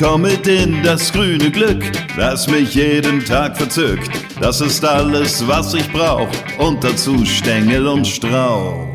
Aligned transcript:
komm 0.00 0.22
mit 0.22 0.46
in 0.46 0.82
das 0.82 1.12
grüne 1.12 1.50
Glück, 1.50 1.84
das 2.16 2.48
mich 2.48 2.74
jeden 2.74 3.22
Tag 3.22 3.56
verzückt. 3.56 4.10
Das 4.40 4.60
ist 4.62 4.82
alles, 4.82 5.46
was 5.46 5.74
ich 5.74 5.92
brauch 5.92 6.28
und 6.58 6.82
dazu 6.82 7.24
Stängel 7.26 7.86
und 7.86 8.06
Strauch. 8.06 8.89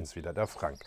Bin's 0.00 0.16
wieder, 0.16 0.32
der 0.32 0.46
Frank. 0.46 0.78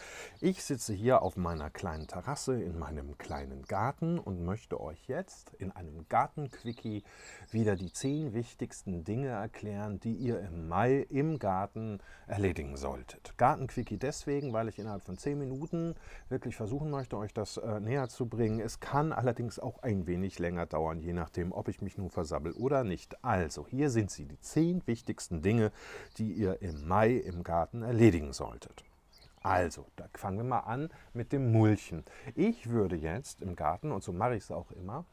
Ich 0.41 0.63
sitze 0.63 0.91
hier 0.91 1.21
auf 1.21 1.37
meiner 1.37 1.69
kleinen 1.69 2.07
Terrasse 2.07 2.59
in 2.59 2.79
meinem 2.79 3.15
kleinen 3.19 3.61
Garten 3.61 4.17
und 4.17 4.43
möchte 4.43 4.81
euch 4.81 5.07
jetzt 5.07 5.53
in 5.59 5.71
einem 5.71 6.07
Gartenquickie 6.09 7.03
wieder 7.51 7.75
die 7.75 7.93
zehn 7.93 8.33
wichtigsten 8.33 9.03
Dinge 9.03 9.27
erklären, 9.27 9.99
die 9.99 10.15
ihr 10.15 10.39
im 10.39 10.67
Mai 10.67 11.05
im 11.11 11.37
Garten 11.37 11.99
erledigen 12.25 12.75
solltet. 12.75 13.37
Gartenquickie 13.37 13.97
deswegen, 13.97 14.51
weil 14.51 14.67
ich 14.67 14.79
innerhalb 14.79 15.03
von 15.03 15.19
zehn 15.19 15.37
Minuten 15.37 15.93
wirklich 16.29 16.55
versuchen 16.55 16.89
möchte, 16.89 17.15
euch 17.15 17.35
das 17.35 17.57
äh, 17.57 17.79
näher 17.81 18.09
zu 18.09 18.25
bringen. 18.25 18.59
Es 18.59 18.79
kann 18.79 19.13
allerdings 19.13 19.59
auch 19.59 19.83
ein 19.83 20.07
wenig 20.07 20.39
länger 20.39 20.65
dauern, 20.65 21.01
je 21.01 21.13
nachdem, 21.13 21.51
ob 21.51 21.67
ich 21.67 21.83
mich 21.83 21.99
nun 21.99 22.09
versabbel 22.09 22.53
oder 22.53 22.83
nicht. 22.83 23.23
Also, 23.23 23.67
hier 23.67 23.91
sind 23.91 24.09
sie, 24.09 24.25
die 24.25 24.39
zehn 24.39 24.81
wichtigsten 24.87 25.43
Dinge, 25.43 25.71
die 26.17 26.31
ihr 26.31 26.63
im 26.63 26.87
Mai 26.87 27.11
im 27.11 27.43
Garten 27.43 27.83
erledigen 27.83 28.33
solltet. 28.33 28.83
Also, 29.43 29.85
da 29.97 30.05
fangen 30.13 30.37
wir 30.37 30.45
mal 30.45 30.59
an 30.61 30.89
mit 31.13 31.33
dem 31.33 31.51
Mulchen. 31.51 32.05
Ich 32.33 32.69
würde 32.69 32.95
jetzt 32.95 33.41
im 33.41 33.57
Garten, 33.57 33.91
und 33.91 34.01
so 34.01 34.13
mache 34.13 34.35
ich 34.35 34.43
es 34.43 34.51
auch 34.51 34.71
immer, 34.71 35.03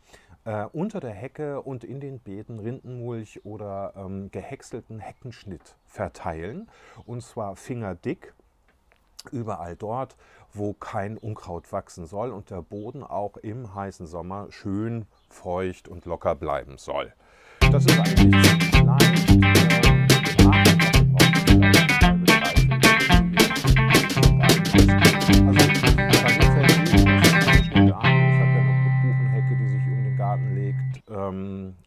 äh, 0.44 0.66
unter 0.72 1.00
der 1.00 1.10
Hecke 1.10 1.60
und 1.60 1.82
in 1.82 1.98
den 1.98 2.20
Beeten 2.20 2.60
Rindenmulch 2.60 3.44
oder 3.44 3.92
ähm, 3.96 4.30
gehäckselten 4.30 5.00
Heckenschnitt 5.00 5.74
verteilen. 5.84 6.68
Und 7.06 7.22
zwar 7.22 7.56
fingerdick, 7.56 8.32
überall 9.32 9.74
dort, 9.74 10.16
wo 10.52 10.74
kein 10.74 11.18
Unkraut 11.18 11.72
wachsen 11.72 12.06
soll 12.06 12.30
und 12.30 12.50
der 12.50 12.62
Boden 12.62 13.02
auch 13.02 13.36
im 13.36 13.74
heißen 13.74 14.06
Sommer 14.06 14.46
schön 14.50 15.06
feucht 15.28 15.88
und 15.88 16.04
locker 16.04 16.36
bleiben 16.36 16.78
soll. 16.78 17.12
Das 17.72 17.84
ist 17.84 17.98
eigentlich 17.98 18.72
leicht. 18.82 19.30
Äh, 20.38 20.89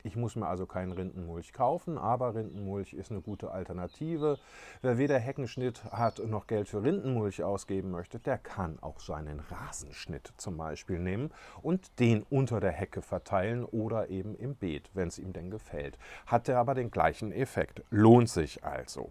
ich 0.04 0.16
muss 0.16 0.36
mir 0.36 0.48
also 0.48 0.66
keinen 0.66 0.92
Rindenmulch 0.92 1.54
kaufen, 1.54 1.98
aber 1.98 2.36
Rindenmulch 2.36 2.94
ist 2.94 3.10
eine 3.10 3.22
gute 3.22 3.52
Alternative. 3.52 4.38
Wer 4.82 4.98
weder 5.00 5.18
Heckenschnitt 5.18 5.84
hat 5.86 6.20
noch 6.20 6.46
Geld 6.46 6.70
für 6.70 6.84
Rindenmulch 6.84 7.44
ausgeben 7.44 7.90
möchte, 7.90 8.20
der 8.20 8.38
kann 8.38 8.78
auch 8.82 9.00
seinen 9.00 9.40
Rasenschnitt 9.40 10.34
zum 10.38 10.58
Beispiel 10.58 11.00
nehmen 11.00 11.32
und 11.62 12.00
den 12.00 12.24
unter 12.30 12.60
der 12.60 12.72
Hecke 12.72 13.02
verteilen 13.02 13.66
oder 13.66 14.10
eben 14.10 14.36
im 14.36 14.56
Beet, 14.56 14.92
wenn 14.94 15.08
es 15.08 15.18
ihm 15.18 15.34
denn 15.34 15.50
gefällt. 15.50 15.98
Hat 16.28 16.48
er 16.48 16.60
aber 16.60 16.76
den 16.76 16.92
gleichen 16.92 17.32
Effekt. 17.32 17.84
Lohnt 17.90 18.30
sich 18.30 18.64
also. 18.64 19.10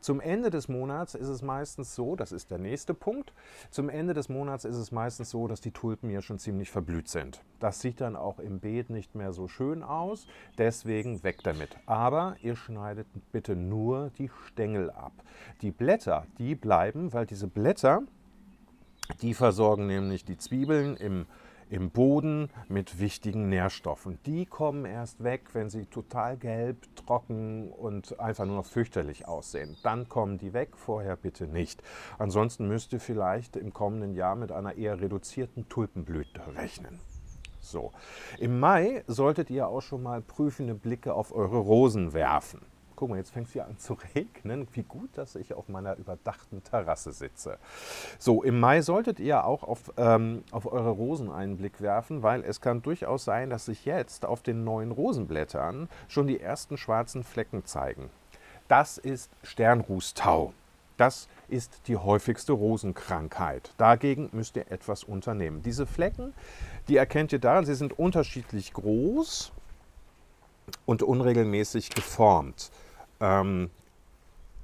Zum 0.00 0.20
Ende 0.20 0.50
des 0.50 0.68
Monats 0.68 1.14
ist 1.14 1.28
es 1.28 1.42
meistens 1.42 1.94
so, 1.94 2.16
das 2.16 2.32
ist 2.32 2.50
der 2.50 2.58
nächste 2.58 2.94
Punkt, 2.94 3.32
zum 3.70 3.88
Ende 3.88 4.14
des 4.14 4.28
Monats 4.28 4.64
ist 4.64 4.76
es 4.76 4.92
meistens 4.92 5.30
so, 5.30 5.48
dass 5.48 5.60
die 5.60 5.70
Tulpen 5.70 6.10
ja 6.10 6.22
schon 6.22 6.38
ziemlich 6.38 6.70
verblüht 6.70 7.08
sind. 7.08 7.42
Das 7.60 7.80
sieht 7.80 8.00
dann 8.00 8.16
auch 8.16 8.38
im 8.38 8.60
Beet 8.60 8.90
nicht 8.90 9.14
mehr 9.14 9.32
so 9.32 9.48
schön 9.48 9.82
aus, 9.82 10.26
deswegen 10.58 11.22
weg 11.22 11.42
damit. 11.42 11.76
Aber 11.86 12.36
ihr 12.42 12.56
schneidet 12.56 13.06
bitte 13.32 13.56
nur 13.56 14.10
die 14.18 14.30
Stängel 14.46 14.90
ab. 14.90 15.12
Die 15.60 15.70
Blätter, 15.70 16.26
die 16.38 16.54
bleiben, 16.54 17.12
weil 17.12 17.26
diese 17.26 17.46
Blätter, 17.46 18.02
die 19.20 19.34
versorgen 19.34 19.86
nämlich 19.86 20.24
die 20.24 20.38
Zwiebeln 20.38 20.96
im 20.96 21.26
im 21.72 21.90
Boden 21.90 22.50
mit 22.68 23.00
wichtigen 23.00 23.48
Nährstoffen. 23.48 24.18
Die 24.26 24.44
kommen 24.44 24.84
erst 24.84 25.24
weg, 25.24 25.48
wenn 25.54 25.70
sie 25.70 25.86
total 25.86 26.36
gelb, 26.36 26.76
trocken 26.96 27.70
und 27.70 28.20
einfach 28.20 28.44
nur 28.44 28.56
noch 28.56 28.66
fürchterlich 28.66 29.26
aussehen. 29.26 29.78
Dann 29.82 30.06
kommen 30.06 30.36
die 30.36 30.52
weg, 30.52 30.76
vorher 30.76 31.16
bitte 31.16 31.46
nicht. 31.46 31.82
Ansonsten 32.18 32.68
müsst 32.68 32.92
ihr 32.92 33.00
vielleicht 33.00 33.56
im 33.56 33.72
kommenden 33.72 34.14
Jahr 34.14 34.36
mit 34.36 34.52
einer 34.52 34.76
eher 34.76 35.00
reduzierten 35.00 35.66
Tulpenblüte 35.70 36.42
rechnen. 36.56 37.00
So. 37.60 37.90
Im 38.38 38.60
Mai 38.60 39.02
solltet 39.06 39.48
ihr 39.48 39.66
auch 39.66 39.80
schon 39.80 40.02
mal 40.02 40.20
prüfende 40.20 40.74
Blicke 40.74 41.14
auf 41.14 41.32
eure 41.32 41.58
Rosen 41.58 42.12
werfen. 42.12 42.60
Guck 43.02 43.10
mal, 43.10 43.16
jetzt 43.16 43.32
fängt 43.32 43.48
es 43.48 43.52
hier 43.52 43.66
an 43.66 43.76
zu 43.78 43.94
regnen. 44.14 44.68
Wie 44.74 44.84
gut, 44.84 45.10
dass 45.18 45.34
ich 45.34 45.54
auf 45.54 45.68
meiner 45.68 45.96
überdachten 45.96 46.62
Terrasse 46.62 47.10
sitze. 47.10 47.58
So, 48.20 48.44
im 48.44 48.60
Mai 48.60 48.80
solltet 48.80 49.18
ihr 49.18 49.44
auch 49.44 49.64
auf, 49.64 49.92
ähm, 49.96 50.44
auf 50.52 50.70
eure 50.70 50.90
Rosen 50.90 51.28
einen 51.28 51.56
Blick 51.56 51.80
werfen, 51.80 52.22
weil 52.22 52.44
es 52.44 52.60
kann 52.60 52.80
durchaus 52.80 53.24
sein, 53.24 53.50
dass 53.50 53.64
sich 53.64 53.86
jetzt 53.86 54.24
auf 54.24 54.44
den 54.44 54.62
neuen 54.62 54.92
Rosenblättern 54.92 55.88
schon 56.06 56.28
die 56.28 56.38
ersten 56.38 56.78
schwarzen 56.78 57.24
Flecken 57.24 57.64
zeigen. 57.64 58.08
Das 58.68 58.98
ist 58.98 59.32
Sternrußtau. 59.42 60.52
Das 60.96 61.26
ist 61.48 61.88
die 61.88 61.96
häufigste 61.96 62.52
Rosenkrankheit. 62.52 63.72
Dagegen 63.78 64.28
müsst 64.30 64.54
ihr 64.54 64.70
etwas 64.70 65.02
unternehmen. 65.02 65.60
Diese 65.64 65.86
Flecken, 65.86 66.34
die 66.86 66.98
erkennt 66.98 67.32
ihr 67.32 67.40
daran, 67.40 67.64
sie 67.64 67.74
sind 67.74 67.98
unterschiedlich 67.98 68.72
groß 68.72 69.50
und 70.86 71.02
unregelmäßig 71.02 71.90
geformt 71.90 72.70
ähm, 73.22 73.70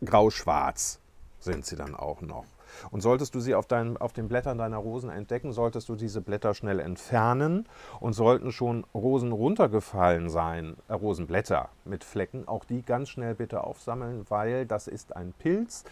grau-schwarz 0.05 1.01
sind 1.41 1.65
sie 1.65 1.77
dann 1.77 1.95
auch 1.95 2.21
noch. 2.21 2.45
Und 2.91 3.01
solltest 3.01 3.35
du 3.35 3.41
sie 3.41 3.55
auf, 3.55 3.67
dein, 3.67 3.97
auf 3.97 4.13
den 4.13 4.29
Blättern 4.29 4.59
deiner 4.59 4.77
Rosen 4.77 5.11
entdecken, 5.11 5.53
solltest 5.53 5.89
du 5.89 5.97
diese 5.97 6.21
Blätter 6.21 6.53
schnell 6.55 6.81
entfernen 6.81 7.67
und 8.01 8.13
sollten 8.13 8.53
schon 8.53 8.85
Rosen 8.95 9.33
runtergefallen 9.33 10.29
sein, 10.29 10.77
äh, 10.89 10.93
Rosenblätter 10.93 11.71
mit 11.85 12.05
Flecken, 12.05 12.47
auch 12.47 12.65
die 12.65 12.83
ganz 12.83 13.09
schnell 13.09 13.35
bitte 13.35 13.65
aufsammeln, 13.65 14.27
weil 14.29 14.67
das 14.67 14.87
ist 14.87 15.17
ein 15.17 15.33
Pilz, 15.33 15.85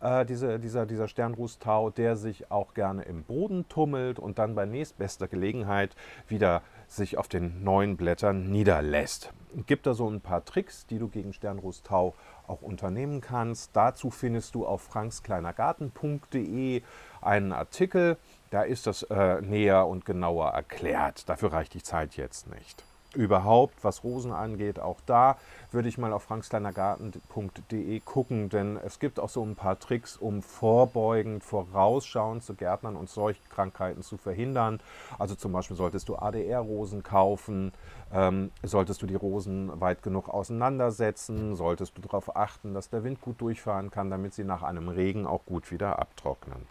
äh, 0.00 0.24
diese, 0.24 0.58
dieser, 0.58 0.86
dieser 0.86 1.08
Sternrußtau, 1.08 1.90
der 1.90 2.16
sich 2.16 2.50
auch 2.50 2.74
gerne 2.74 3.02
im 3.02 3.22
Boden 3.22 3.68
tummelt 3.68 4.18
und 4.18 4.38
dann 4.38 4.54
bei 4.54 4.66
nächstbester 4.66 5.28
Gelegenheit 5.28 5.94
wieder 6.28 6.62
sich 6.88 7.18
auf 7.18 7.28
den 7.28 7.62
neuen 7.62 7.96
Blättern 7.96 8.50
niederlässt. 8.50 9.32
Gibt 9.66 9.86
da 9.86 9.94
so 9.94 10.08
ein 10.08 10.20
paar 10.20 10.44
Tricks, 10.44 10.86
die 10.86 10.98
du 10.98 11.08
gegen 11.08 11.32
Sternrußtau 11.32 12.14
auch 12.46 12.62
unternehmen 12.62 13.20
kannst. 13.20 13.70
Dazu 13.74 14.10
findest 14.10 14.54
du 14.54 14.66
auf 14.66 14.82
frankskleinergarten.de 14.82 16.82
einen 17.20 17.52
Artikel. 17.52 18.16
Da 18.50 18.62
ist 18.62 18.86
das 18.86 19.02
äh, 19.04 19.40
näher 19.40 19.86
und 19.86 20.04
genauer 20.04 20.50
erklärt. 20.50 21.28
Dafür 21.28 21.52
reicht 21.52 21.74
die 21.74 21.82
Zeit 21.82 22.16
jetzt 22.16 22.48
nicht 22.48 22.84
überhaupt, 23.16 23.82
was 23.82 24.04
Rosen 24.04 24.32
angeht. 24.32 24.78
Auch 24.78 25.00
da 25.06 25.36
würde 25.70 25.88
ich 25.88 25.98
mal 25.98 26.12
auf 26.12 26.24
frankskleinergarten.de 26.24 28.00
gucken, 28.00 28.48
denn 28.48 28.78
es 28.84 28.98
gibt 28.98 29.18
auch 29.20 29.28
so 29.28 29.42
ein 29.44 29.56
paar 29.56 29.78
Tricks, 29.78 30.16
um 30.16 30.42
vorbeugend, 30.42 31.44
vorausschauend 31.44 32.42
zu 32.42 32.54
Gärtnern 32.54 32.96
und 32.96 33.08
solche 33.08 33.40
Krankheiten 33.50 34.02
zu 34.02 34.16
verhindern. 34.16 34.80
Also 35.18 35.34
zum 35.34 35.52
Beispiel 35.52 35.76
solltest 35.76 36.08
du 36.08 36.16
ADR-Rosen 36.16 37.02
kaufen, 37.02 37.72
ähm, 38.12 38.50
solltest 38.62 39.02
du 39.02 39.06
die 39.06 39.14
Rosen 39.14 39.80
weit 39.80 40.02
genug 40.02 40.28
auseinandersetzen, 40.28 41.56
solltest 41.56 41.96
du 41.96 42.02
darauf 42.02 42.36
achten, 42.36 42.74
dass 42.74 42.90
der 42.90 43.04
Wind 43.04 43.20
gut 43.20 43.40
durchfahren 43.40 43.90
kann, 43.90 44.10
damit 44.10 44.34
sie 44.34 44.44
nach 44.44 44.62
einem 44.62 44.88
Regen 44.88 45.26
auch 45.26 45.44
gut 45.44 45.70
wieder 45.70 45.98
abtrocknen. 45.98 46.66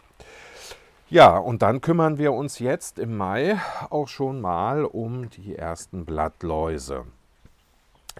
Ja, 1.10 1.36
und 1.36 1.60
dann 1.60 1.82
kümmern 1.82 2.16
wir 2.16 2.32
uns 2.32 2.58
jetzt 2.58 2.98
im 2.98 3.16
Mai 3.16 3.60
auch 3.90 4.08
schon 4.08 4.40
mal 4.40 4.86
um 4.86 5.28
die 5.28 5.54
ersten 5.54 6.06
Blattläuse. 6.06 7.04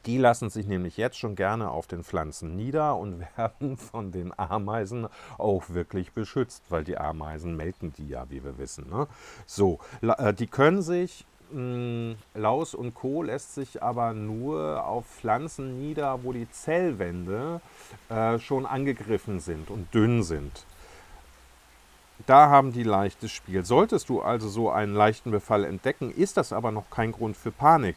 Die 0.04 0.18
lassen 0.18 0.50
sich 0.50 0.66
nämlich 0.66 0.98
jetzt 0.98 1.16
schon 1.16 1.34
gerne 1.34 1.70
auf 1.70 1.86
den 1.86 2.04
Pflanzen 2.04 2.56
nieder 2.56 2.96
und 2.96 3.24
werden 3.36 3.78
von 3.78 4.12
den 4.12 4.38
Ameisen 4.38 5.08
auch 5.38 5.70
wirklich 5.70 6.12
beschützt, 6.12 6.64
weil 6.68 6.84
die 6.84 6.98
Ameisen 6.98 7.56
melken 7.56 7.94
die 7.96 8.08
ja, 8.08 8.26
wie 8.28 8.44
wir 8.44 8.58
wissen. 8.58 8.90
Ne? 8.90 9.06
So, 9.46 9.78
äh, 10.02 10.34
die 10.34 10.46
können 10.46 10.82
sich 10.82 11.24
hm, 11.52 12.16
Laus 12.34 12.74
und 12.74 12.94
Co. 12.94 13.22
lässt 13.22 13.54
sich 13.54 13.82
aber 13.82 14.12
nur 14.12 14.84
auf 14.84 15.06
Pflanzen 15.06 15.78
nieder, 15.78 16.22
wo 16.22 16.32
die 16.32 16.50
Zellwände 16.50 17.62
äh, 18.10 18.38
schon 18.38 18.66
angegriffen 18.66 19.40
sind 19.40 19.70
und 19.70 19.92
dünn 19.94 20.22
sind. 20.22 20.66
Da 22.26 22.48
haben 22.48 22.72
die 22.72 22.84
leichtes 22.84 23.32
Spiel. 23.32 23.64
Solltest 23.64 24.08
du 24.08 24.22
also 24.22 24.48
so 24.48 24.70
einen 24.70 24.94
leichten 24.94 25.30
Befall 25.30 25.64
entdecken, 25.64 26.10
ist 26.10 26.36
das 26.36 26.52
aber 26.52 26.70
noch 26.70 26.88
kein 26.88 27.12
Grund 27.12 27.36
für 27.36 27.50
Panik. 27.50 27.96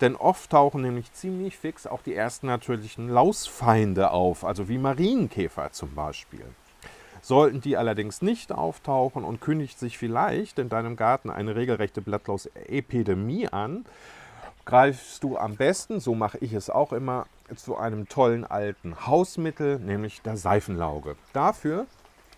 Denn 0.00 0.16
oft 0.16 0.50
tauchen 0.50 0.82
nämlich 0.82 1.12
ziemlich 1.12 1.58
fix 1.58 1.86
auch 1.86 2.00
die 2.02 2.14
ersten 2.14 2.46
natürlichen 2.46 3.08
Lausfeinde 3.08 4.10
auf, 4.12 4.44
also 4.44 4.68
wie 4.68 4.78
Marienkäfer 4.78 5.72
zum 5.72 5.94
Beispiel. 5.94 6.44
Sollten 7.20 7.60
die 7.60 7.76
allerdings 7.76 8.22
nicht 8.22 8.52
auftauchen 8.52 9.24
und 9.24 9.40
kündigt 9.40 9.78
sich 9.78 9.98
vielleicht 9.98 10.58
in 10.58 10.68
deinem 10.68 10.96
Garten 10.96 11.28
eine 11.28 11.56
regelrechte 11.56 12.00
Blattlaus-Epidemie 12.00 13.48
an, 13.48 13.84
greifst 14.64 15.24
du 15.24 15.36
am 15.36 15.56
besten, 15.56 15.98
so 15.98 16.14
mache 16.14 16.38
ich 16.38 16.52
es 16.52 16.70
auch 16.70 16.92
immer, 16.92 17.26
zu 17.56 17.76
einem 17.76 18.08
tollen 18.08 18.44
alten 18.44 19.06
Hausmittel, 19.06 19.78
nämlich 19.78 20.22
der 20.22 20.36
Seifenlauge. 20.36 21.16
Dafür 21.32 21.86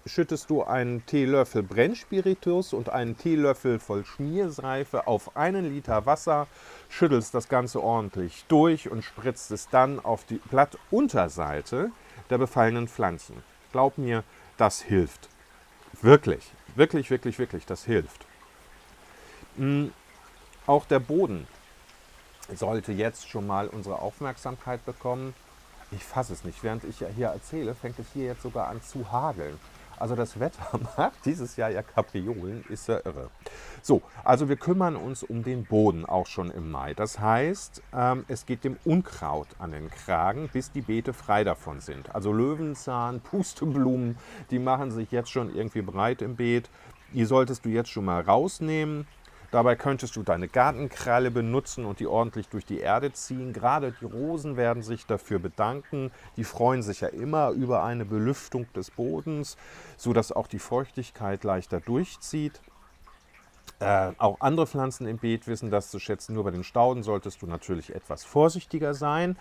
schüttest 0.07 0.51
du 0.51 0.63
einen 0.63 1.05
Teelöffel 1.07 1.63
Brennspiritus 1.63 2.73
und 2.73 2.89
einen 2.89 3.19
Teelöffel 3.19 3.79
voll 3.79 4.05
Schmierseife 4.05 5.07
auf 5.07 5.37
einen 5.37 5.73
Liter 5.75 6.07
Wasser, 6.07 6.47
schüttelst 6.89 7.35
das 7.35 7.49
Ganze 7.49 7.83
ordentlich 7.83 8.45
durch 8.49 8.91
und 8.91 9.05
spritzt 9.05 9.51
es 9.51 9.69
dann 9.69 10.01
auf 10.01 10.25
die 10.25 10.41
Blattunterseite 10.51 11.91
der 12.31 12.39
befallenen 12.39 12.89
Pflanzen. 12.89 13.43
Glaub 13.73 13.99
mir, 13.99 14.25
das 14.57 14.81
hilft. 14.81 15.29
Wirklich, 16.01 16.51
wirklich, 16.77 17.11
wirklich, 17.11 17.39
wirklich, 17.39 17.67
das 17.67 17.85
hilft. 17.85 18.27
Mhm. 19.57 19.93
Auch 20.67 20.87
der 20.87 21.01
Boden 21.01 21.47
sollte 22.55 22.93
jetzt 22.93 23.29
schon 23.29 23.47
mal 23.47 23.69
unsere 23.69 24.01
Aufmerksamkeit 24.01 24.85
bekommen. 24.85 25.35
Ich 25.91 26.05
fasse 26.05 26.33
es 26.33 26.45
nicht. 26.45 26.63
Während 26.63 26.85
ich 26.85 26.99
hier 27.17 27.29
erzähle, 27.29 27.75
fängt 27.75 27.99
es 27.99 28.07
hier 28.13 28.27
jetzt 28.27 28.43
sogar 28.43 28.69
an 28.69 28.81
zu 28.83 29.11
hageln. 29.11 29.59
Also 30.01 30.17
das 30.17 30.41
Wetter 30.41 30.81
macht 30.97 31.25
dieses 31.25 31.57
Jahr 31.57 31.71
ja 31.71 31.83
Kapriolen, 31.83 32.65
ist 32.69 32.89
ja 32.89 33.01
irre. 33.05 33.31
So, 33.83 34.03
also 34.25 34.49
wir 34.49 34.57
kümmern 34.57 34.97
uns 34.97 35.23
um 35.23 35.45
den 35.45 35.65
Boden 35.65 36.07
auch 36.07 36.27
schon 36.27 36.51
im 36.51 36.71
Mai. 36.71 36.95
Das 36.95 37.21
heißt, 37.21 37.83
ähm, 37.95 38.25
es 38.27 38.47
geht 38.47 38.65
dem 38.65 38.79
Unkraut 38.85 39.49
an 39.59 39.73
den 39.73 39.91
Kragen, 39.91 40.49
bis 40.53 40.73
die 40.73 40.81
Beete 40.81 41.13
frei 41.13 41.45
davon 41.45 41.81
sind. 41.81 42.15
Also 42.15 42.33
Löwenzahn, 42.33 43.21
Pusteblumen, 43.21 44.17
die 44.51 44.59
machen 44.59 44.91
sich 44.91 45.13
jetzt 45.13 45.31
schon 45.31 45.55
irgendwie 45.55 45.83
breit 45.83 46.23
im 46.23 46.35
Beet. 46.35 46.71
Die 47.13 47.25
solltest 47.25 47.65
du 47.65 47.69
jetzt 47.69 47.91
schon 47.91 48.07
mal 48.07 48.23
rausnehmen. 48.23 49.07
Dabei 49.51 49.75
könntest 49.75 50.15
du 50.15 50.23
deine 50.23 50.47
Gartenkralle 50.47 51.31
benutzen 51.33 51.85
und 51.85 51.99
die 51.99 52.07
ordentlich 52.07 52.49
durch 52.49 52.65
die 52.65 52.79
Erde 52.79 53.13
ziehen. 53.13 53.53
Gerade 53.53 53.93
die 54.01 54.05
Rosen 54.05 54.57
werden 54.57 54.83
sich 54.83 55.07
dafür 55.07 55.41
bedanken. 55.41 56.13
Die 56.37 56.45
freuen 56.45 56.83
sich 56.83 57.01
ja 57.01 57.09
immer 57.09 57.51
über 57.51 57.83
eine 57.83 58.05
Belüftung 58.05 58.73
des 58.75 58.93
Bodens, 58.93 59.57
sodass 59.97 60.31
auch 60.31 60.47
die 60.47 60.61
Feuchtigkeit 60.61 61.43
leichter 61.43 61.81
durchzieht. 61.81 62.61
Äh, 63.81 64.13
auch 64.19 64.37
andere 64.41 64.67
Pflanzen 64.67 65.07
im 65.07 65.19
Beet 65.19 65.49
wissen 65.49 65.71
das 65.71 65.91
zu 65.91 65.99
schätzen. 65.99 66.35
Nur 66.35 66.45
bei 66.45 66.51
den 66.51 66.65
Stauden 66.65 67.03
solltest 67.03 67.43
du 67.43 67.47
natürlich 67.47 67.95
etwas 67.95 68.25
vorsichtiger 68.25 68.95
sein. 68.95 69.37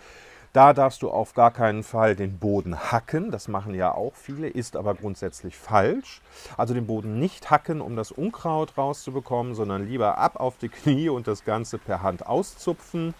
Da 0.52 0.72
darfst 0.72 1.02
du 1.02 1.10
auf 1.10 1.34
gar 1.34 1.52
keinen 1.52 1.84
Fall 1.84 2.16
den 2.16 2.38
Boden 2.38 2.76
hacken. 2.90 3.30
Das 3.30 3.46
machen 3.46 3.72
ja 3.72 3.94
auch 3.94 4.16
viele, 4.16 4.48
ist 4.48 4.74
aber 4.74 4.94
grundsätzlich 4.94 5.56
falsch. 5.56 6.20
Also 6.56 6.74
den 6.74 6.88
Boden 6.88 7.20
nicht 7.20 7.50
hacken, 7.50 7.80
um 7.80 7.94
das 7.94 8.10
Unkraut 8.10 8.76
rauszubekommen, 8.76 9.54
sondern 9.54 9.86
lieber 9.86 10.18
ab 10.18 10.40
auf 10.40 10.58
die 10.58 10.68
Knie 10.68 11.08
und 11.08 11.28
das 11.28 11.44
Ganze 11.44 11.78
per 11.78 12.02
Hand 12.02 12.26
auszupfen. 12.26 13.14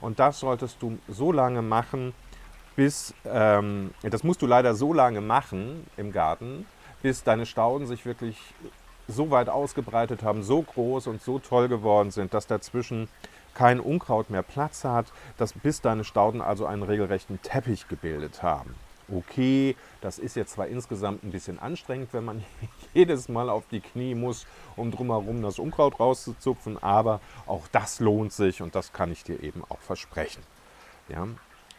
Und 0.00 0.18
das 0.20 0.40
solltest 0.40 0.80
du 0.80 0.96
so 1.06 1.32
lange 1.32 1.60
machen, 1.60 2.14
bis, 2.76 3.12
ähm, 3.26 3.90
das 4.02 4.24
musst 4.24 4.40
du 4.40 4.46
leider 4.46 4.74
so 4.74 4.94
lange 4.94 5.20
machen 5.20 5.86
im 5.98 6.12
Garten, 6.12 6.64
bis 7.02 7.22
deine 7.24 7.44
Stauden 7.44 7.86
sich 7.86 8.06
wirklich 8.06 8.38
so 9.06 9.30
weit 9.30 9.50
ausgebreitet 9.50 10.22
haben, 10.22 10.42
so 10.42 10.62
groß 10.62 11.08
und 11.08 11.20
so 11.20 11.38
toll 11.40 11.68
geworden 11.68 12.10
sind, 12.10 12.32
dass 12.32 12.46
dazwischen 12.46 13.08
kein 13.54 13.80
Unkraut 13.80 14.30
mehr 14.30 14.42
Platz 14.42 14.84
hat, 14.84 15.06
dass 15.36 15.52
bis 15.52 15.80
deine 15.80 16.04
Stauden 16.04 16.40
also 16.40 16.66
einen 16.66 16.82
regelrechten 16.82 17.40
Teppich 17.42 17.88
gebildet 17.88 18.42
haben. 18.42 18.74
Okay, 19.12 19.76
das 20.00 20.18
ist 20.18 20.36
jetzt 20.36 20.52
zwar 20.52 20.68
insgesamt 20.68 21.24
ein 21.24 21.32
bisschen 21.32 21.58
anstrengend, 21.58 22.12
wenn 22.12 22.24
man 22.24 22.44
jedes 22.94 23.28
Mal 23.28 23.50
auf 23.50 23.64
die 23.70 23.80
Knie 23.80 24.14
muss, 24.14 24.46
um 24.76 24.90
drumherum 24.90 25.42
das 25.42 25.58
Unkraut 25.58 25.98
rauszuzupfen, 25.98 26.80
aber 26.82 27.20
auch 27.46 27.66
das 27.72 27.98
lohnt 27.98 28.32
sich 28.32 28.62
und 28.62 28.74
das 28.74 28.92
kann 28.92 29.10
ich 29.10 29.24
dir 29.24 29.42
eben 29.42 29.64
auch 29.68 29.80
versprechen. 29.80 30.42
Ja. 31.08 31.26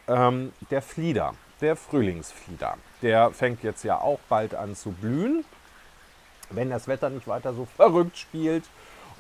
Ähm, 0.08 0.52
der 0.70 0.82
Flieder, 0.82 1.34
der 1.62 1.76
Frühlingsflieder, 1.76 2.78
der 3.02 3.32
fängt 3.32 3.64
jetzt 3.64 3.84
ja 3.84 4.00
auch 4.00 4.20
bald 4.28 4.54
an 4.54 4.76
zu 4.76 4.92
blühen. 4.92 5.46
Wenn 6.50 6.70
das 6.70 6.90
Wetter 6.90 7.10
nicht 7.10 7.28
weiter 7.28 7.54
so 7.54 7.64
verrückt 7.64 8.18
spielt, 8.18 8.66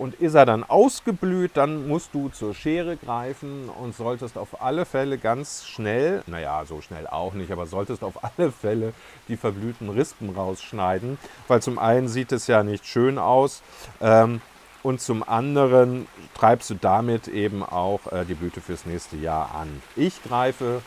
und 0.02 0.16
ist 0.16 0.34
er 0.34 0.48
dann 0.48 0.64
ausgeblüht, 0.64 1.52
dann 1.54 1.88
musst 1.88 2.16
du 2.16 2.30
zur 2.30 2.56
Schere 2.56 2.98
greifen 2.98 3.70
und 3.70 3.96
solltest 3.96 4.36
auf 4.36 4.60
alle 4.60 4.86
Fälle 4.86 5.20
ganz 5.20 5.68
schnell, 5.68 6.24
naja, 6.26 6.64
so 6.66 6.82
schnell 6.82 7.06
auch 7.06 7.36
nicht, 7.36 7.52
aber 7.52 7.68
solltest 7.68 8.04
auf 8.04 8.16
alle 8.24 8.52
Fälle 8.52 8.94
die 9.28 9.38
verblühten 9.38 9.90
Rispen 9.90 10.32
rausschneiden, 10.32 11.20
weil 11.48 11.62
zum 11.62 11.78
einen 11.78 12.08
sieht 12.08 12.32
es 12.32 12.48
ja 12.48 12.64
nicht 12.64 12.88
schön 12.88 13.20
aus 13.20 13.62
ähm, 14.02 14.42
und 14.82 15.02
zum 15.02 15.22
anderen 15.22 16.08
treibst 16.34 16.72
du 16.72 16.74
damit 16.74 17.28
eben 17.28 17.62
auch 17.62 18.12
äh, 18.12 18.26
die 18.26 18.34
Blüte 18.34 18.60
fürs 18.60 18.88
nächste 18.88 19.18
Jahr 19.18 19.54
an. 19.54 19.84
Ich 19.96 20.24
greife, 20.24 20.82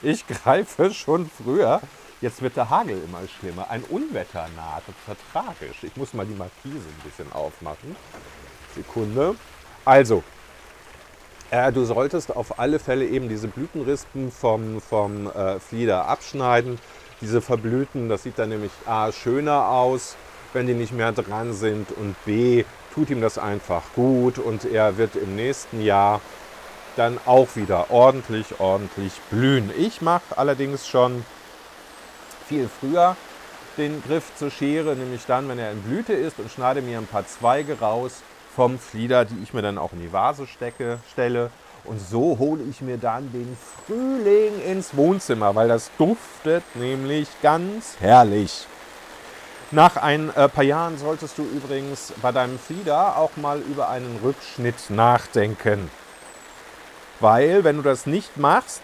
ich 0.00 0.26
greife 0.42 0.94
schon 0.94 1.28
früher 1.28 1.82
Jetzt 2.20 2.42
wird 2.42 2.56
der 2.56 2.68
Hagel 2.68 3.00
immer 3.02 3.20
schlimmer. 3.38 3.70
Ein 3.70 3.82
Unwetter 3.84 4.46
naht. 4.54 4.82
Das 5.06 5.16
ist 5.16 5.24
tragisch. 5.32 5.82
Ich 5.82 5.96
muss 5.96 6.12
mal 6.12 6.26
die 6.26 6.34
Markise 6.34 6.76
ein 6.76 7.02
bisschen 7.02 7.32
aufmachen. 7.32 7.96
Sekunde. 8.74 9.36
Also, 9.86 10.22
äh, 11.50 11.72
du 11.72 11.84
solltest 11.84 12.36
auf 12.36 12.58
alle 12.58 12.78
Fälle 12.78 13.06
eben 13.06 13.30
diese 13.30 13.48
Blütenrispen 13.48 14.30
vom, 14.30 14.82
vom 14.82 15.28
äh, 15.28 15.58
Flieder 15.60 16.08
abschneiden. 16.08 16.78
Diese 17.22 17.40
verblühten, 17.40 18.10
das 18.10 18.22
sieht 18.22 18.38
dann 18.38 18.50
nämlich 18.50 18.72
A 18.86 19.12
schöner 19.12 19.68
aus, 19.68 20.16
wenn 20.52 20.66
die 20.66 20.74
nicht 20.74 20.92
mehr 20.92 21.12
dran 21.12 21.54
sind 21.54 21.90
und 21.92 22.16
B 22.24 22.64
tut 22.94 23.10
ihm 23.10 23.20
das 23.20 23.38
einfach 23.38 23.82
gut 23.94 24.38
und 24.38 24.64
er 24.64 24.96
wird 24.96 25.16
im 25.16 25.36
nächsten 25.36 25.82
Jahr 25.82 26.20
dann 26.96 27.18
auch 27.24 27.56
wieder 27.56 27.90
ordentlich, 27.90 28.58
ordentlich 28.58 29.12
blühen. 29.30 29.70
Ich 29.78 30.02
mache 30.02 30.36
allerdings 30.36 30.88
schon 30.88 31.24
viel 32.50 32.68
früher 32.68 33.16
den 33.78 34.02
Griff 34.02 34.32
zur 34.36 34.50
Schere, 34.50 34.96
nämlich 34.96 35.24
dann, 35.24 35.48
wenn 35.48 35.60
er 35.60 35.70
in 35.70 35.80
Blüte 35.82 36.12
ist 36.12 36.40
und 36.40 36.50
schneide 36.50 36.82
mir 36.82 36.98
ein 36.98 37.06
paar 37.06 37.24
Zweige 37.24 37.78
raus 37.78 38.22
vom 38.56 38.80
Flieder, 38.80 39.24
die 39.24 39.40
ich 39.40 39.54
mir 39.54 39.62
dann 39.62 39.78
auch 39.78 39.92
in 39.92 40.00
die 40.00 40.12
Vase 40.12 40.48
stecke, 40.48 40.98
stelle. 41.12 41.50
Und 41.84 42.00
so 42.00 42.38
hole 42.38 42.64
ich 42.68 42.80
mir 42.80 42.98
dann 42.98 43.30
den 43.32 43.56
Frühling 43.86 44.60
ins 44.66 44.96
Wohnzimmer, 44.96 45.54
weil 45.54 45.68
das 45.68 45.92
duftet 45.96 46.64
nämlich 46.74 47.28
ganz 47.40 47.94
herrlich. 48.00 48.66
Nach 49.70 49.96
ein 49.96 50.34
äh, 50.34 50.48
paar 50.48 50.64
Jahren 50.64 50.98
solltest 50.98 51.38
du 51.38 51.42
übrigens 51.42 52.12
bei 52.20 52.32
deinem 52.32 52.58
Flieder 52.58 53.16
auch 53.16 53.36
mal 53.36 53.60
über 53.60 53.88
einen 53.88 54.18
Rückschnitt 54.24 54.90
nachdenken. 54.90 55.88
Weil, 57.20 57.62
wenn 57.62 57.76
du 57.76 57.82
das 57.82 58.06
nicht 58.06 58.36
machst, 58.36 58.82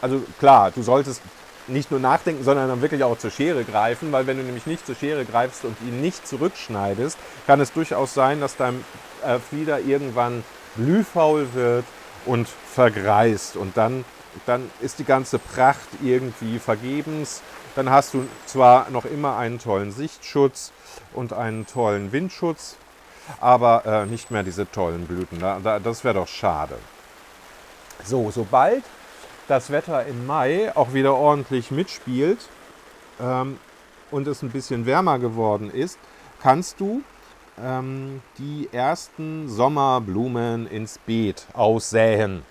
also 0.00 0.22
klar, 0.38 0.70
du 0.70 0.82
solltest 0.82 1.20
nicht 1.66 1.90
nur 1.90 2.00
nachdenken, 2.00 2.44
sondern 2.44 2.68
dann 2.68 2.82
wirklich 2.82 3.04
auch 3.04 3.18
zur 3.18 3.30
Schere 3.30 3.64
greifen, 3.64 4.12
weil 4.12 4.26
wenn 4.26 4.36
du 4.36 4.42
nämlich 4.42 4.66
nicht 4.66 4.86
zur 4.86 4.94
Schere 4.94 5.24
greifst 5.24 5.64
und 5.64 5.76
ihn 5.82 6.00
nicht 6.00 6.26
zurückschneidest, 6.26 7.18
kann 7.46 7.60
es 7.60 7.72
durchaus 7.72 8.14
sein, 8.14 8.40
dass 8.40 8.56
dein 8.56 8.84
äh, 9.24 9.38
Flieder 9.38 9.80
irgendwann 9.80 10.44
blühfaul 10.76 11.54
wird 11.54 11.84
und 12.26 12.48
vergreist 12.48 13.56
und 13.56 13.76
dann, 13.76 14.04
dann 14.46 14.70
ist 14.80 14.98
die 14.98 15.04
ganze 15.04 15.38
Pracht 15.38 15.88
irgendwie 16.02 16.58
vergebens. 16.58 17.42
Dann 17.76 17.90
hast 17.90 18.14
du 18.14 18.26
zwar 18.46 18.90
noch 18.90 19.04
immer 19.04 19.36
einen 19.36 19.58
tollen 19.58 19.92
Sichtschutz 19.92 20.72
und 21.12 21.32
einen 21.32 21.66
tollen 21.66 22.12
Windschutz, 22.12 22.76
aber 23.40 23.84
äh, 23.86 24.06
nicht 24.06 24.30
mehr 24.30 24.42
diese 24.42 24.70
tollen 24.70 25.06
Blüten. 25.06 25.40
das 25.40 26.04
wäre 26.04 26.14
doch 26.14 26.28
schade. 26.28 26.76
So, 28.04 28.30
sobald 28.30 28.84
das 29.48 29.70
Wetter 29.70 30.06
im 30.06 30.26
Mai 30.26 30.74
auch 30.74 30.94
wieder 30.94 31.14
ordentlich 31.14 31.70
mitspielt 31.70 32.38
ähm, 33.20 33.58
und 34.10 34.26
es 34.26 34.42
ein 34.42 34.50
bisschen 34.50 34.86
wärmer 34.86 35.18
geworden 35.18 35.70
ist, 35.70 35.98
kannst 36.42 36.80
du 36.80 37.02
ähm, 37.62 38.22
die 38.38 38.68
ersten 38.72 39.48
Sommerblumen 39.48 40.66
ins 40.66 40.98
Beet 40.98 41.46
aussäen. 41.52 42.42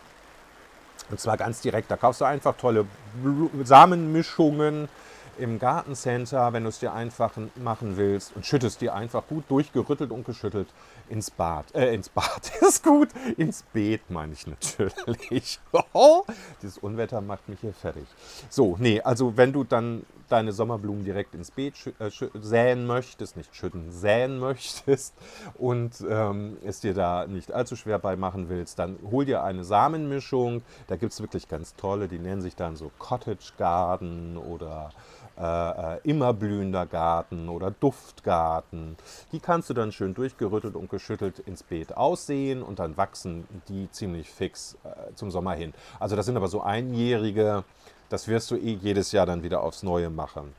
Und 1.10 1.20
zwar 1.20 1.38
ganz 1.38 1.62
direkt. 1.62 1.92
Da 1.92 1.98
kaufst 1.98 2.22
du 2.22 2.26
einfach 2.26 2.56
tolle 2.58 2.86
Blu 3.22 3.50
Samenmischungen 3.64 4.88
im 5.38 5.60
Gartencenter, 5.60 6.54
wenn 6.54 6.63
du 6.63 6.70
es 6.70 6.80
dir 6.80 6.94
einfach 6.94 7.32
machen 7.56 7.98
willst 7.98 8.36
und 8.36 8.46
schüttest 8.46 8.82
die 8.82 8.90
einfach 8.90 9.28
gut 9.28 9.44
durchgerüttelt 9.50 10.12
und 10.12 10.25
geschüttelt 10.25 10.68
ins 11.10 11.32
Bad. 11.32 11.74
Äh, 11.75 11.94
ins 11.94 12.10
Bad 12.10 12.52
ist 12.62 12.84
gut. 12.84 13.10
Ins 13.38 13.63
Beet 13.74 14.10
meine 14.10 14.34
ich 14.34 14.48
natürlich. 14.48 15.60
Dieses 16.62 16.78
Unwetter 16.78 17.22
macht 17.22 17.48
mich 17.50 17.60
hier 17.62 17.74
fertig. 17.74 18.06
So, 18.50 18.78
nee, 18.80 19.02
also 19.02 19.38
wenn 19.38 19.54
du 19.54 19.63
dann 19.63 20.06
deine 20.30 20.52
Sommerblumen 20.52 21.04
direkt 21.04 21.36
ins 21.36 21.52
Beet 21.52 21.75
äh, 22.00 22.10
säen 22.42 22.88
möchtest, 22.88 23.38
nicht 23.38 23.56
schütten, 23.56 23.92
säen 23.92 24.40
möchtest 24.40 25.13
und 25.56 26.04
ähm, 26.10 26.58
es 26.66 26.80
dir 26.80 26.94
da 26.94 27.28
nicht 27.28 27.52
allzu 27.52 27.75
schwer 27.75 28.00
bei 28.00 28.16
machen 28.16 28.50
willst, 28.50 28.80
dann 28.80 28.98
hol 29.12 29.25
dir 29.25 29.44
eine 29.44 29.63
Samenmischung. 29.63 30.63
Da 30.88 30.96
gibt 30.96 31.13
es 31.13 31.22
wirklich 31.22 31.48
ganz 31.48 31.75
tolle, 31.75 32.08
die 32.08 32.20
nennen 32.20 32.42
sich 32.42 32.56
dann 32.56 32.75
so 32.75 32.92
Cottage 32.98 33.54
Garden 33.58 34.38
oder 34.38 34.90
äh, 35.36 35.96
äh, 35.96 36.00
immer 36.04 36.32
blühender 36.32 36.86
Garten 36.86 37.50
oder 37.50 37.72
Duftgarten. 37.72 38.98
Die 39.32 39.40
kannst 39.40 39.70
du 39.70 39.74
dann 39.74 39.92
schön 39.92 40.13
durchgerüttelt 40.13 40.75
und 40.75 40.92
geschüttelt 40.92 41.40
ins 41.40 41.63
Beet 41.63 41.98
aussehen 41.98 42.62
und 42.62 42.78
dann 42.78 42.98
wachsen 42.98 43.48
die 43.68 43.90
ziemlich 43.90 44.30
fix 44.30 44.78
äh, 44.84 45.13
zum 45.16 45.32
Sommer 45.32 45.54
hin. 45.54 45.74
Also 46.00 46.16
das 46.16 46.28
sind 46.28 46.38
aber 46.38 46.48
so 46.50 46.62
einjährige, 46.62 47.63
das 48.10 48.28
wirst 48.28 48.52
du 48.52 48.58
eh 48.58 48.74
jedes 48.74 49.12
Jahr 49.12 49.25
dann 49.25 49.42
wieder 49.42 49.63
aufs 49.63 49.82
Neue 49.82 50.12
machen. 50.12 50.54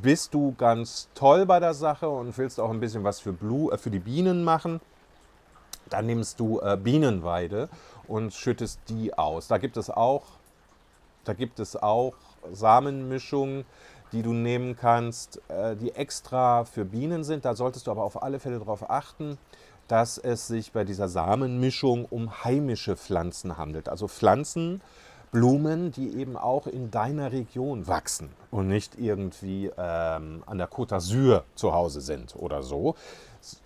bist 0.00 0.34
du 0.34 0.54
ganz 0.56 1.08
toll 1.14 1.46
bei 1.46 1.60
der 1.60 1.74
Sache 1.74 2.08
und 2.08 2.36
willst 2.38 2.60
auch 2.60 2.70
ein 2.70 2.80
bisschen 2.80 3.04
was 3.04 3.20
für, 3.20 3.32
Blue, 3.32 3.72
äh, 3.72 3.78
für 3.78 3.90
die 3.90 3.98
Bienen 3.98 4.44
machen, 4.44 4.80
dann 5.90 6.06
nimmst 6.06 6.38
du 6.40 6.60
äh, 6.60 6.76
Bienenweide 6.76 7.68
und 8.08 8.32
schüttest 8.32 8.80
die 8.88 9.16
aus. 9.16 9.48
Da 9.48 9.58
gibt 9.58 9.76
es 9.76 9.90
auch, 9.90 10.24
da 11.24 11.32
gibt 11.34 11.60
es 11.60 11.76
auch 11.76 12.14
Samenmischungen, 12.50 13.64
die 14.12 14.22
du 14.22 14.32
nehmen 14.32 14.76
kannst, 14.76 15.40
äh, 15.48 15.74
die 15.76 15.92
extra 15.92 16.64
für 16.64 16.84
Bienen 16.84 17.24
sind. 17.24 17.44
Da 17.44 17.54
solltest 17.54 17.86
du 17.86 17.90
aber 17.90 18.04
auf 18.04 18.22
alle 18.22 18.38
Fälle 18.38 18.58
darauf 18.58 18.88
achten, 18.90 19.38
dass 19.88 20.18
es 20.18 20.46
sich 20.46 20.72
bei 20.72 20.84
dieser 20.84 21.08
Samenmischung 21.08 22.04
um 22.04 22.44
heimische 22.44 22.96
Pflanzen 22.96 23.56
handelt. 23.58 23.88
Also 23.88 24.08
Pflanzen, 24.08 24.80
Blumen, 25.32 25.92
die 25.92 26.14
eben 26.18 26.36
auch 26.36 26.66
in 26.66 26.90
deiner 26.90 27.32
Region 27.32 27.86
wachsen 27.86 28.28
und 28.50 28.68
nicht 28.68 28.98
irgendwie 28.98 29.70
ähm, 29.78 30.42
an 30.44 30.58
der 30.58 30.68
Côte 30.68 30.90
d'Azur 30.90 31.44
zu 31.54 31.72
Hause 31.72 32.02
sind 32.02 32.36
oder 32.36 32.62
so. 32.62 32.94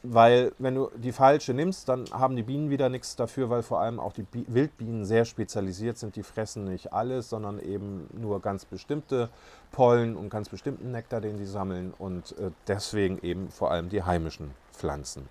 Weil 0.04 0.52
wenn 0.58 0.76
du 0.76 0.90
die 0.96 1.10
falsche 1.10 1.52
nimmst, 1.52 1.88
dann 1.88 2.04
haben 2.12 2.36
die 2.36 2.44
Bienen 2.44 2.70
wieder 2.70 2.88
nichts 2.88 3.16
dafür, 3.16 3.50
weil 3.50 3.64
vor 3.64 3.80
allem 3.80 3.98
auch 3.98 4.12
die 4.12 4.22
Bi 4.22 4.44
Wildbienen 4.46 5.04
sehr 5.04 5.24
spezialisiert 5.24 5.98
sind. 5.98 6.14
Die 6.14 6.22
fressen 6.22 6.64
nicht 6.64 6.92
alles, 6.92 7.28
sondern 7.28 7.58
eben 7.58 8.08
nur 8.16 8.40
ganz 8.40 8.64
bestimmte 8.64 9.28
Pollen 9.72 10.16
und 10.16 10.30
ganz 10.30 10.48
bestimmten 10.48 10.92
Nektar, 10.92 11.20
den 11.20 11.36
die 11.36 11.46
sammeln 11.46 11.92
und 11.98 12.38
äh, 12.38 12.52
deswegen 12.68 13.18
eben 13.22 13.50
vor 13.50 13.72
allem 13.72 13.88
die 13.88 14.04
heimischen 14.04 14.52
Pflanzen. 14.72 15.28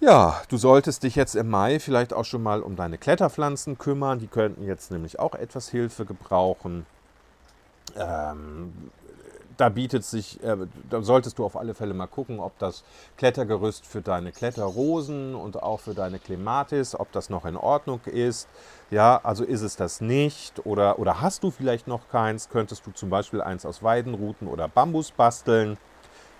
Ja, 0.00 0.42
du 0.50 0.58
solltest 0.58 1.04
dich 1.04 1.16
jetzt 1.16 1.34
im 1.34 1.48
Mai 1.48 1.80
vielleicht 1.80 2.12
auch 2.12 2.26
schon 2.26 2.42
mal 2.42 2.62
um 2.62 2.76
deine 2.76 2.98
Kletterpflanzen 2.98 3.78
kümmern. 3.78 4.18
Die 4.18 4.26
könnten 4.26 4.62
jetzt 4.64 4.90
nämlich 4.90 5.18
auch 5.18 5.34
etwas 5.34 5.70
Hilfe 5.70 6.04
gebrauchen. 6.04 6.84
Ähm, 7.96 8.90
da 9.56 9.70
bietet 9.70 10.04
sich, 10.04 10.42
äh, 10.44 10.54
da 10.90 11.00
solltest 11.00 11.38
du 11.38 11.46
auf 11.46 11.56
alle 11.56 11.72
Fälle 11.72 11.94
mal 11.94 12.08
gucken, 12.08 12.40
ob 12.40 12.58
das 12.58 12.84
Klettergerüst 13.16 13.86
für 13.86 14.02
deine 14.02 14.32
Kletterrosen 14.32 15.34
und 15.34 15.62
auch 15.62 15.80
für 15.80 15.94
deine 15.94 16.18
Clematis, 16.18 16.94
ob 16.94 17.10
das 17.12 17.30
noch 17.30 17.46
in 17.46 17.56
Ordnung 17.56 18.00
ist. 18.04 18.48
Ja, 18.90 19.18
also 19.22 19.44
ist 19.44 19.62
es 19.62 19.76
das 19.76 20.02
nicht 20.02 20.66
oder, 20.66 20.98
oder 20.98 21.22
hast 21.22 21.42
du 21.42 21.50
vielleicht 21.50 21.88
noch 21.88 22.10
keins, 22.10 22.50
könntest 22.50 22.86
du 22.86 22.90
zum 22.90 23.08
Beispiel 23.08 23.40
eins 23.40 23.64
aus 23.64 23.82
Weidenruten 23.82 24.46
oder 24.46 24.68
Bambus 24.68 25.10
basteln. 25.10 25.78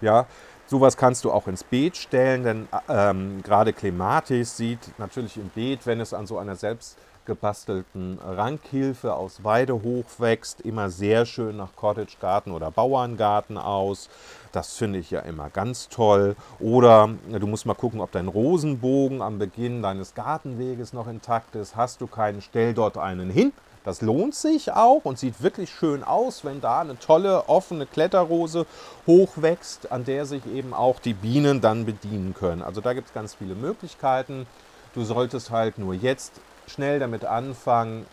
Ja, 0.02 0.26
Sowas 0.68 0.96
kannst 0.96 1.25
du 1.25 1.30
auch 1.30 1.46
ins 1.46 1.62
Beet 1.62 1.96
stellen, 1.96 2.42
denn 2.42 2.68
ähm, 2.88 3.40
gerade 3.44 3.73
Clematis 3.73 4.56
sieht 4.56 4.99
natürlich 4.99 5.37
im 5.37 5.49
Beet, 5.50 5.87
wenn 5.87 6.00
es 6.00 6.12
an 6.12 6.26
so 6.26 6.38
einer 6.38 6.56
selbst 6.56 6.99
gebastelten 7.25 8.18
Rankhilfe 8.25 9.14
aus 9.14 9.44
Weide 9.44 9.75
hochwächst, 9.82 10.61
immer 10.62 10.90
sehr 10.90 11.26
schön 11.26 11.56
nach 11.56 11.75
Cottage 11.76 12.16
Garten 12.20 12.52
oder 12.52 12.70
Bauerngarten 12.70 13.58
aus. 13.58 14.08
Das 14.52 14.76
finde 14.76 14.99
ich 14.99 15.11
ja 15.11 15.20
immer 15.20 15.50
ganz 15.50 15.88
toll. 15.88 16.35
Oder 16.58 17.11
du 17.28 17.46
musst 17.46 17.66
mal 17.66 17.75
gucken, 17.75 18.00
ob 18.00 18.11
dein 18.12 18.28
Rosenbogen 18.28 19.23
am 19.23 19.38
Beginn 19.38 19.82
deines 19.82 20.14
Gartenweges 20.14 20.92
noch 20.92 21.06
intakt 21.06 21.54
ist. 21.54 21.76
Hast 21.76 22.00
du 22.00 22.06
keinen, 22.06 22.40
stell 22.40 22.75
dort 22.75 22.96
einen 22.96 23.30
hin. 23.30 23.52
Das 23.87 24.02
lohnt 24.02 24.35
sich 24.35 24.73
auch 24.73 25.05
und 25.05 25.16
sieht 25.16 25.45
wirklich 25.45 25.71
schön 25.71 26.02
aus, 26.02 26.45
wenn 26.45 26.61
da 26.61 26.81
eine 26.81 26.99
tolle 26.99 27.49
offene 27.49 27.87
Kletterrose 27.87 28.66
hochwächst, 29.07 29.93
an 29.93 30.05
der 30.05 30.26
sich 30.26 30.45
eben 30.52 30.75
auch 30.75 30.99
die 30.99 31.14
Bienen 31.14 31.61
dann 31.61 31.87
bedienen 31.87 32.35
können. 32.35 32.62
Also 32.62 32.81
da 32.81 32.95
gibt 32.95 33.07
es 33.07 33.14
ganz 33.14 33.35
viele 33.35 33.55
Möglichkeiten. 33.55 34.49
Du 34.93 35.05
solltest 35.05 35.52
halt 35.52 35.78
nur 35.78 35.95
jetzt 35.95 36.33
schnell 36.66 36.99
damit 36.99 37.25
anfangen, 37.25 38.07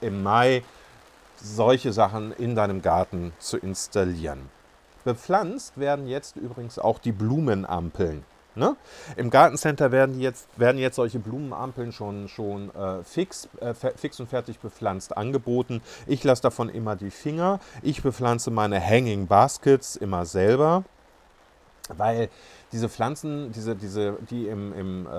im 0.00 0.22
Mai 0.22 0.62
solche 1.42 1.92
Sachen 1.92 2.30
in 2.30 2.54
deinem 2.54 2.80
Garten 2.80 3.32
zu 3.40 3.56
installieren. 3.56 4.48
Bepflanzt 5.02 5.78
werden 5.78 6.06
jetzt 6.06 6.36
übrigens 6.36 6.78
auch 6.78 7.00
die 7.00 7.10
Blumenampeln. 7.10 8.24
Ne? 8.58 8.76
Im 9.16 9.30
Gartencenter 9.30 9.92
werden 9.92 10.20
jetzt, 10.20 10.48
werden 10.58 10.78
jetzt 10.78 10.96
solche 10.96 11.20
Blumenampeln 11.20 11.92
schon, 11.92 12.28
schon 12.28 12.74
äh, 12.74 13.04
fix, 13.04 13.48
äh, 13.60 13.72
fix 13.72 14.18
und 14.18 14.28
fertig 14.28 14.58
bepflanzt 14.58 15.16
angeboten. 15.16 15.80
Ich 16.06 16.24
lasse 16.24 16.42
davon 16.42 16.68
immer 16.68 16.96
die 16.96 17.10
Finger. 17.10 17.60
Ich 17.82 18.02
bepflanze 18.02 18.50
meine 18.50 18.84
Hanging 18.84 19.28
Baskets 19.28 19.94
immer 19.94 20.26
selber, 20.26 20.82
weil 21.96 22.28
diese 22.72 22.88
Pflanzen, 22.88 23.52
diese, 23.52 23.76
diese, 23.76 24.16
die 24.28 24.48
im, 24.48 24.72
im 24.74 25.06
äh, 25.06 25.10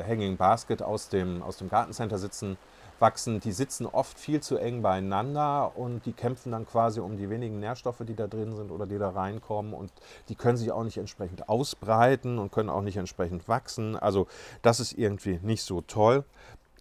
äh 0.00 0.04
Hanging 0.08 0.36
Basket 0.38 0.82
aus 0.82 1.10
dem, 1.10 1.42
aus 1.42 1.58
dem 1.58 1.68
Gartencenter 1.68 2.18
sitzen, 2.18 2.56
wachsen, 3.00 3.40
die 3.40 3.52
sitzen 3.52 3.86
oft 3.86 4.18
viel 4.18 4.40
zu 4.40 4.56
eng 4.56 4.82
beieinander 4.82 5.72
und 5.76 6.06
die 6.06 6.12
kämpfen 6.12 6.52
dann 6.52 6.66
quasi 6.66 7.00
um 7.00 7.16
die 7.16 7.30
wenigen 7.30 7.60
Nährstoffe, 7.60 8.02
die 8.06 8.14
da 8.14 8.26
drin 8.26 8.54
sind 8.54 8.70
oder 8.70 8.86
die 8.86 8.98
da 8.98 9.10
reinkommen 9.10 9.74
und 9.74 9.92
die 10.28 10.34
können 10.34 10.56
sich 10.56 10.72
auch 10.72 10.84
nicht 10.84 10.98
entsprechend 10.98 11.48
ausbreiten 11.48 12.38
und 12.38 12.52
können 12.52 12.70
auch 12.70 12.82
nicht 12.82 12.96
entsprechend 12.96 13.48
wachsen. 13.48 13.96
Also 13.96 14.26
das 14.62 14.80
ist 14.80 14.92
irgendwie 14.92 15.38
nicht 15.42 15.62
so 15.62 15.80
toll. 15.80 16.24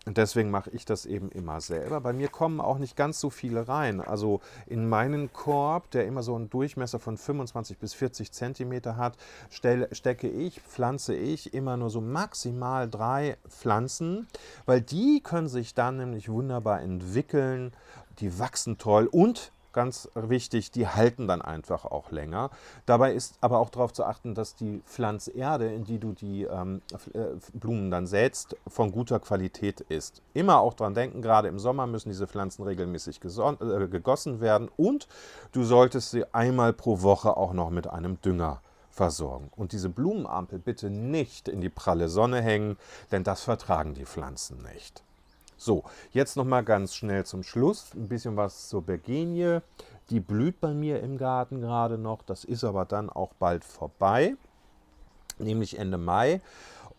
Und 0.06 0.18
deswegen 0.18 0.52
mache 0.52 0.70
ich 0.70 0.86
das 0.86 1.08
eben 1.08 1.30
immer 1.32 1.60
selber. 1.62 2.00
Bei 2.00 2.14
mir 2.14 2.28
kommen 2.28 2.62
auch 2.62 2.78
nicht 2.78 2.96
ganz 2.96 3.20
so 3.20 3.32
viele 3.32 3.68
rein. 3.68 4.02
Also 4.02 4.40
in 4.68 4.88
meinen 4.88 5.34
Korb, 5.34 5.90
der 5.90 6.06
immer 6.06 6.22
so 6.22 6.36
einen 6.36 6.48
Durchmesser 6.50 7.00
von 7.00 7.18
25 7.18 7.80
bis 7.80 7.96
40 7.96 8.32
Zentimeter 8.32 8.98
hat, 8.98 9.18
stecke 9.50 10.30
ich, 10.30 10.62
pflanze 10.62 11.16
ich 11.16 11.56
immer 11.56 11.76
nur 11.76 11.90
so 11.90 12.02
maximal 12.02 12.88
drei 12.88 13.38
Pflanzen, 13.50 14.28
weil 14.68 14.82
die 14.82 15.22
können 15.24 15.48
sich 15.48 15.74
dann 15.74 15.98
nämlich 15.98 16.30
wunderbar 16.30 16.82
entwickeln. 16.82 17.74
Die 18.20 18.38
wachsen 18.38 18.78
toll 18.78 19.08
und 19.08 19.52
ganz 19.76 20.10
wichtig, 20.16 20.72
die 20.72 20.88
halten 20.88 21.28
dann 21.28 21.44
einfach 21.44 21.86
auch 21.86 22.10
länger. 22.10 22.50
Dabei 22.88 23.14
ist 23.14 23.38
aber 23.42 23.60
auch 23.60 23.70
darauf 23.70 23.94
zu 23.94 24.06
achten, 24.06 24.34
dass 24.34 24.56
die 24.56 24.82
Pflanzerde, 24.88 25.72
in 25.72 25.84
die 25.84 26.00
du 26.00 26.14
die 26.14 26.44
ähm, 26.44 26.82
äh, 27.14 27.26
Blumen 27.54 27.92
dann 27.92 28.08
sätst, 28.08 28.56
von 28.68 28.92
guter 28.92 29.20
Qualität 29.20 29.82
ist. 29.82 30.24
Immer 30.34 30.60
auch 30.60 30.74
daran 30.74 30.96
denken, 30.96 31.22
gerade 31.22 31.50
im 31.50 31.60
Sommer 31.60 31.86
müssen 31.86 32.10
diese 32.10 32.26
Pflanzen 32.26 32.64
regelmäßig 32.64 33.20
äh, 33.24 33.88
gegossen 33.88 34.40
werden 34.40 34.70
und 34.78 35.08
du 35.52 35.64
solltest 35.64 36.12
sie 36.12 36.26
einmal 36.34 36.74
pro 36.74 37.02
Woche 37.02 37.38
auch 37.38 37.54
noch 37.54 37.70
mit 37.70 37.88
einem 37.88 38.20
Dünger 38.22 38.62
versorgen. 38.90 39.52
Und 39.56 39.74
diese 39.74 39.90
Blumenampel 39.90 40.58
bitte 40.58 40.90
nicht 40.90 41.50
in 41.50 41.60
die 41.60 41.70
pralle 41.70 42.08
Sonne 42.08 42.42
hängen, 42.42 42.78
denn 43.12 43.26
das 43.26 43.42
vertragen 43.42 43.94
die 43.94 44.06
Pflanzen 44.06 44.66
nicht. 44.74 45.05
So, 45.58 45.84
jetzt 46.12 46.36
noch 46.36 46.44
mal 46.44 46.64
ganz 46.64 46.96
schnell 46.96 47.26
zum 47.26 47.44
Schluss 47.44 47.94
ein 47.94 48.10
bisschen 48.10 48.36
was 48.36 48.68
zur 48.68 48.82
Bergenie. 48.82 49.60
Die 50.10 50.20
blüht 50.20 50.60
bei 50.60 50.74
mir 50.74 51.02
im 51.02 51.18
Garten 51.18 51.62
gerade 51.62 51.98
noch. 51.98 52.22
Das 52.24 52.44
ist 52.44 52.64
aber 52.64 52.86
dann 52.86 53.10
auch 53.10 53.34
bald 53.40 53.64
vorbei, 53.64 54.36
nämlich 55.40 55.80
Ende 55.80 55.98
Mai. 55.98 56.42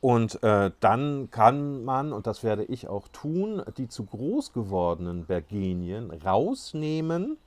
Und 0.00 0.42
äh, 0.42 0.70
dann 0.80 1.30
kann 1.30 1.84
man, 1.84 2.12
und 2.12 2.26
das 2.26 2.42
werde 2.42 2.64
ich 2.64 2.88
auch 2.88 3.08
tun, 3.08 3.62
die 3.76 3.88
zu 3.88 4.04
groß 4.04 4.52
gewordenen 4.52 5.26
Bergenien 5.26 6.10
rausnehmen, 6.10 7.38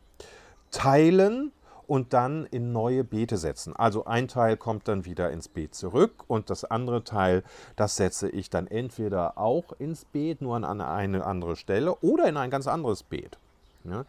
teilen 0.71 1.51
und 1.89 2.13
dann 2.13 2.46
in 2.46 2.72
neue 2.72 3.03
Beete 3.03 3.38
setzen. 3.38 3.75
Also 3.75 4.05
ein 4.05 4.27
Teil 4.27 4.58
kommt 4.58 4.88
dann 4.88 5.05
wieder 5.05 5.31
ins 5.31 5.48
Beet 5.48 5.74
zurück 5.74 6.24
und 6.27 6.51
das 6.51 6.63
andere 6.63 7.03
Teil, 7.03 7.43
das 7.75 7.96
setze 7.96 8.29
ich 8.29 8.51
dann 8.51 8.67
entweder 8.67 9.39
auch 9.39 9.74
ins 9.79 10.05
Beet, 10.05 10.41
nur 10.41 10.55
an 10.55 10.81
eine 10.81 11.25
andere 11.25 11.55
Stelle 11.55 11.96
oder 11.96 12.29
in 12.29 12.38
ein 12.38 12.51
ganz 12.51 12.67
anderes 12.67 13.01
Beet. 13.01 13.39
Ja. 13.86 14.05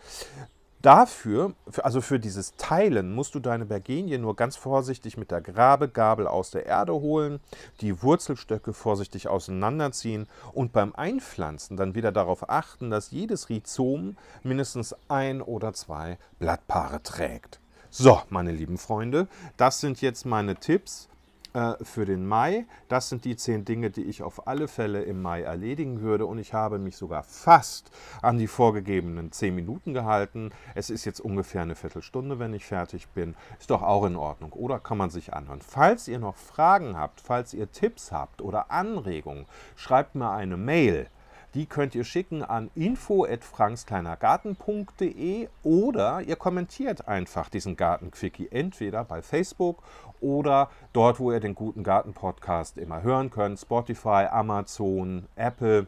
Dafür, 0.82 1.54
also 1.82 2.00
für 2.00 2.18
dieses 2.18 2.56
Teilen, 2.56 3.14
musst 3.14 3.34
du 3.34 3.40
deine 3.40 3.66
Bergenie 3.66 4.16
nur 4.16 4.36
ganz 4.36 4.56
vorsichtig 4.56 5.18
mit 5.18 5.30
der 5.30 5.42
Grabegabel 5.42 6.26
aus 6.26 6.50
der 6.50 6.64
Erde 6.64 6.94
holen, 6.94 7.40
die 7.82 8.02
Wurzelstöcke 8.02 8.72
vorsichtig 8.72 9.28
auseinanderziehen 9.28 10.26
und 10.52 10.72
beim 10.72 10.94
Einpflanzen 10.94 11.76
dann 11.76 11.94
wieder 11.94 12.12
darauf 12.12 12.48
achten, 12.48 12.90
dass 12.90 13.10
jedes 13.10 13.50
Rhizom 13.50 14.16
mindestens 14.42 14.94
ein 15.08 15.42
oder 15.42 15.74
zwei 15.74 16.18
Blattpaare 16.38 17.02
trägt. 17.02 17.59
So, 17.92 18.22
meine 18.28 18.52
lieben 18.52 18.78
Freunde, 18.78 19.26
das 19.56 19.80
sind 19.80 20.00
jetzt 20.00 20.24
meine 20.24 20.54
Tipps 20.54 21.08
äh, 21.54 21.74
für 21.82 22.04
den 22.04 22.24
Mai. 22.24 22.64
Das 22.86 23.08
sind 23.08 23.24
die 23.24 23.34
zehn 23.34 23.64
Dinge, 23.64 23.90
die 23.90 24.04
ich 24.04 24.22
auf 24.22 24.46
alle 24.46 24.68
Fälle 24.68 25.02
im 25.02 25.20
Mai 25.20 25.42
erledigen 25.42 26.00
würde. 26.00 26.24
Und 26.26 26.38
ich 26.38 26.54
habe 26.54 26.78
mich 26.78 26.96
sogar 26.96 27.24
fast 27.24 27.90
an 28.22 28.38
die 28.38 28.46
vorgegebenen 28.46 29.32
zehn 29.32 29.56
Minuten 29.56 29.92
gehalten. 29.92 30.52
Es 30.76 30.88
ist 30.88 31.04
jetzt 31.04 31.18
ungefähr 31.18 31.62
eine 31.62 31.74
Viertelstunde, 31.74 32.38
wenn 32.38 32.54
ich 32.54 32.64
fertig 32.64 33.08
bin. 33.08 33.34
Ist 33.58 33.70
doch 33.72 33.82
auch 33.82 34.04
in 34.04 34.14
Ordnung. 34.14 34.52
Oder 34.52 34.78
kann 34.78 34.96
man 34.96 35.10
sich 35.10 35.34
anhören. 35.34 35.60
Falls 35.60 36.06
ihr 36.06 36.20
noch 36.20 36.36
Fragen 36.36 36.96
habt, 36.96 37.20
falls 37.20 37.54
ihr 37.54 37.72
Tipps 37.72 38.12
habt 38.12 38.40
oder 38.40 38.70
Anregungen, 38.70 39.46
schreibt 39.74 40.14
mir 40.14 40.30
eine 40.30 40.56
Mail 40.56 41.08
die 41.54 41.66
könnt 41.66 41.94
ihr 41.94 42.04
schicken 42.04 42.42
an 42.42 42.70
info@frankskleinergarten.de 42.74 45.48
oder 45.62 46.22
ihr 46.22 46.36
kommentiert 46.36 47.06
einfach 47.08 47.48
diesen 47.48 47.76
Gartenquickie 47.76 48.48
entweder 48.50 49.04
bei 49.04 49.22
Facebook 49.22 49.82
oder 50.20 50.70
dort, 50.92 51.18
wo 51.18 51.32
ihr 51.32 51.40
den 51.40 51.54
guten 51.54 51.82
Garten 51.82 52.12
Podcast 52.12 52.76
immer 52.78 53.02
hören 53.02 53.30
könnt, 53.30 53.58
Spotify, 53.58 54.26
Amazon, 54.30 55.26
Apple. 55.36 55.86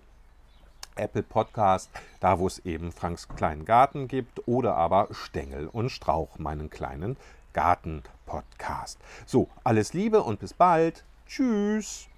Apple 0.94 1.22
Podcast, 1.22 1.88
da 2.20 2.38
wo 2.38 2.46
es 2.46 2.58
eben 2.66 2.92
Franks 2.92 3.26
kleinen 3.26 3.64
Garten 3.64 4.08
gibt 4.08 4.46
oder 4.46 4.76
aber 4.76 5.08
Stängel 5.10 5.68
und 5.68 5.88
Strauch, 5.88 6.38
meinen 6.38 6.68
kleinen 6.68 7.16
Garten-Podcast. 7.54 8.98
So, 9.24 9.48
alles 9.64 9.94
Liebe 9.94 10.22
und 10.22 10.40
bis 10.40 10.52
bald. 10.52 11.02
Tschüss. 11.26 12.08